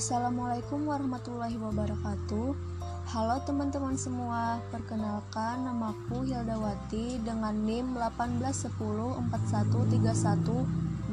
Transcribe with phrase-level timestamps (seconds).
[0.00, 2.56] Assalamualaikum warahmatullahi wabarakatuh.
[3.12, 8.00] Halo teman-teman semua, perkenalkan namaku Hildawati dengan NIM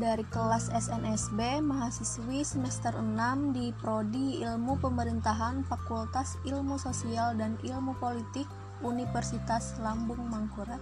[0.00, 3.12] dari kelas SNSB mahasiswi semester 6
[3.52, 8.48] di Prodi Ilmu Pemerintahan Fakultas Ilmu Sosial dan Ilmu Politik
[8.80, 10.80] Universitas Lambung Mangkurat.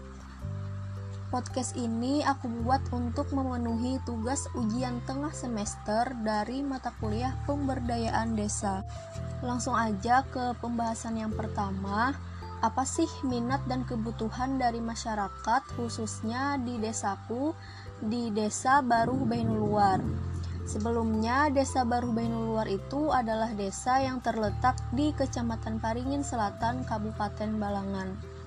[1.31, 8.83] Podcast ini aku buat untuk memenuhi tugas ujian tengah semester dari mata kuliah pemberdayaan desa.
[9.39, 12.19] Langsung aja ke pembahasan yang pertama.
[12.67, 17.55] Apa sih minat dan kebutuhan dari masyarakat khususnya di desaku
[18.03, 20.03] di Desa Baru Bainuluar?
[20.67, 28.40] Sebelumnya, Desa Baru Bainuluar itu adalah desa yang terletak di Kecamatan Paringin Selatan, Kabupaten Balangan.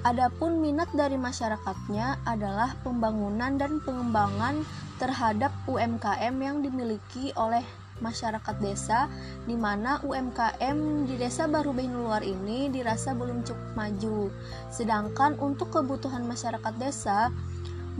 [0.00, 4.64] Adapun minat dari masyarakatnya adalah pembangunan dan pengembangan
[4.96, 7.60] terhadap UMKM yang dimiliki oleh
[8.00, 9.12] masyarakat desa
[9.44, 14.32] di mana UMKM di desa baru Luar ini dirasa belum cukup maju.
[14.72, 17.28] Sedangkan untuk kebutuhan masyarakat desa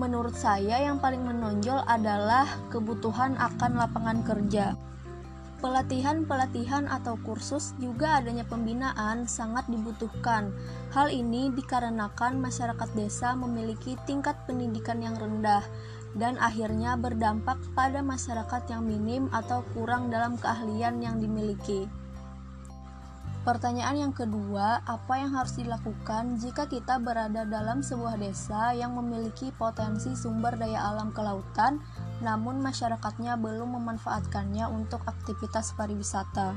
[0.00, 4.72] menurut saya yang paling menonjol adalah kebutuhan akan lapangan kerja.
[5.60, 10.56] Pelatihan-pelatihan atau kursus juga adanya pembinaan sangat dibutuhkan.
[10.88, 15.60] Hal ini dikarenakan masyarakat desa memiliki tingkat pendidikan yang rendah
[16.16, 21.99] dan akhirnya berdampak pada masyarakat yang minim atau kurang dalam keahlian yang dimiliki.
[23.50, 29.50] Pertanyaan yang kedua, apa yang harus dilakukan jika kita berada dalam sebuah desa yang memiliki
[29.58, 31.82] potensi sumber daya alam kelautan,
[32.22, 36.54] namun masyarakatnya belum memanfaatkannya untuk aktivitas pariwisata?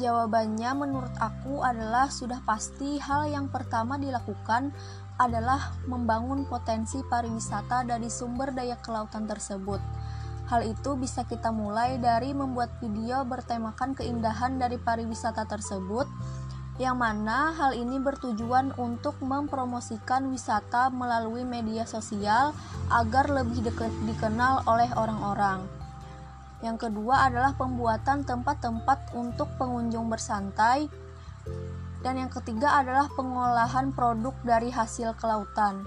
[0.00, 4.72] Jawabannya menurut aku adalah sudah pasti hal yang pertama dilakukan
[5.20, 10.01] adalah membangun potensi pariwisata dari sumber daya kelautan tersebut
[10.50, 16.06] Hal itu bisa kita mulai dari membuat video bertemakan keindahan dari pariwisata tersebut,
[16.80, 22.56] yang mana hal ini bertujuan untuk mempromosikan wisata melalui media sosial
[22.88, 23.62] agar lebih
[24.08, 25.62] dikenal oleh orang-orang.
[26.62, 30.86] Yang kedua adalah pembuatan tempat-tempat untuk pengunjung bersantai,
[32.02, 35.86] dan yang ketiga adalah pengolahan produk dari hasil kelautan.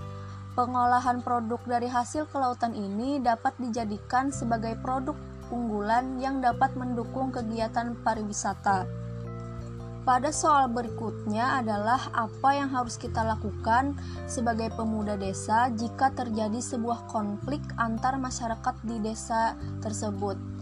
[0.55, 5.19] Pengolahan produk dari hasil kelautan ini dapat dijadikan sebagai produk
[5.51, 8.87] unggulan yang dapat mendukung kegiatan pariwisata.
[10.07, 13.99] Pada soal berikutnya adalah apa yang harus kita lakukan
[14.31, 20.54] sebagai pemuda desa jika terjadi sebuah konflik antar masyarakat di desa tersebut.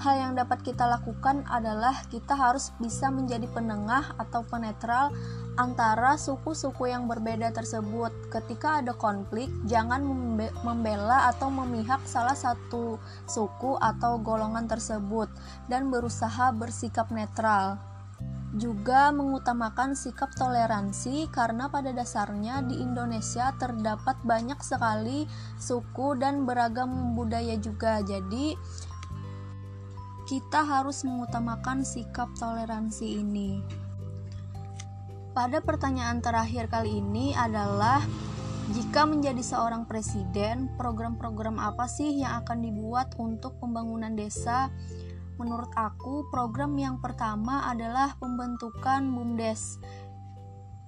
[0.00, 5.12] Hal yang dapat kita lakukan adalah kita harus bisa menjadi penengah atau penetral
[5.60, 8.08] antara suku-suku yang berbeda tersebut.
[8.32, 10.00] Ketika ada konflik, jangan
[10.64, 12.96] membela atau memihak salah satu
[13.28, 15.28] suku atau golongan tersebut
[15.68, 17.76] dan berusaha bersikap netral
[18.50, 27.14] juga mengutamakan sikap toleransi karena pada dasarnya di Indonesia terdapat banyak sekali suku dan beragam
[27.14, 28.02] budaya juga.
[28.02, 28.58] Jadi
[30.30, 33.58] kita harus mengutamakan sikap toleransi ini.
[35.34, 37.98] Pada pertanyaan terakhir kali ini adalah
[38.70, 44.70] jika menjadi seorang presiden, program-program apa sih yang akan dibuat untuk pembangunan desa?
[45.42, 49.82] Menurut aku, program yang pertama adalah pembentukan BUMDes.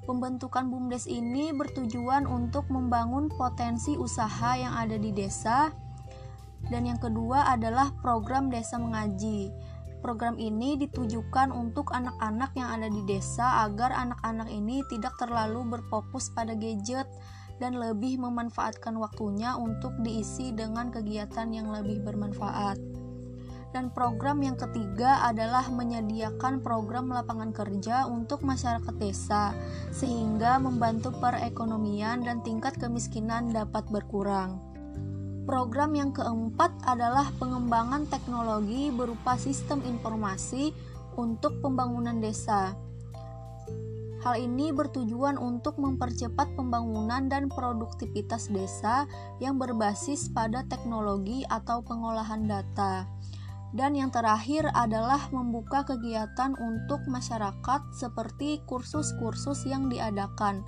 [0.07, 5.82] Pembentukan BUMDes ini bertujuan untuk membangun potensi usaha yang ada di desa
[6.69, 9.51] dan yang kedua adalah program Desa Mengaji.
[10.03, 16.35] Program ini ditujukan untuk anak-anak yang ada di desa agar anak-anak ini tidak terlalu berfokus
[16.35, 17.07] pada gadget
[17.63, 22.83] dan lebih memanfaatkan waktunya untuk diisi dengan kegiatan yang lebih bermanfaat.
[23.73, 29.57] Dan program yang ketiga adalah menyediakan program lapangan kerja untuk masyarakat desa,
[29.95, 34.72] sehingga membantu perekonomian dan tingkat kemiskinan dapat berkurang.
[35.43, 40.71] Program yang keempat adalah pengembangan teknologi berupa sistem informasi
[41.19, 42.79] untuk pembangunan desa.
[44.23, 49.11] Hal ini bertujuan untuk mempercepat pembangunan dan produktivitas desa
[49.43, 53.11] yang berbasis pada teknologi atau pengolahan data.
[53.75, 60.63] Dan yang terakhir adalah membuka kegiatan untuk masyarakat seperti kursus-kursus yang diadakan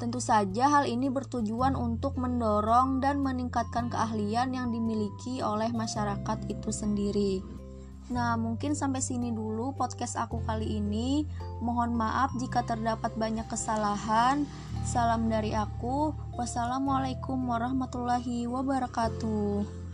[0.00, 6.72] Tentu saja hal ini bertujuan untuk mendorong dan meningkatkan keahlian yang dimiliki oleh masyarakat itu
[6.72, 7.44] sendiri.
[8.08, 11.28] Nah, mungkin sampai sini dulu podcast aku kali ini.
[11.60, 14.48] Mohon maaf jika terdapat banyak kesalahan.
[14.88, 16.16] Salam dari aku.
[16.34, 19.89] Wassalamualaikum warahmatullahi wabarakatuh.